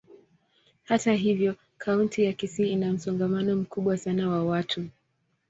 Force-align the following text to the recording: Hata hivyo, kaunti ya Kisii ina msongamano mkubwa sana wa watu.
Hata 0.83 1.13
hivyo, 1.13 1.55
kaunti 1.77 2.23
ya 2.23 2.33
Kisii 2.33 2.71
ina 2.71 2.93
msongamano 2.93 3.55
mkubwa 3.55 3.97
sana 3.97 4.29
wa 4.29 4.43
watu. 4.45 4.83